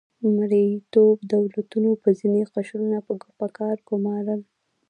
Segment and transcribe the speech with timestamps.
[0.35, 2.97] مرئیتوب دولتونو به ځینې قشرونه
[3.39, 4.41] په کار ګمارل.